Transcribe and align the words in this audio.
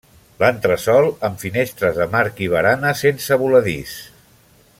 L'entresòl, 0.43 1.09
amb 1.29 1.43
finestres 1.45 1.99
de 2.01 2.09
marc 2.15 2.43
i 2.47 2.51
barana 2.57 2.97
sense 3.05 3.39
voladís. 3.45 3.97